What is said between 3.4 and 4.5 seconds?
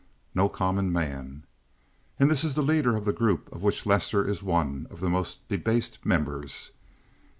of which Lester is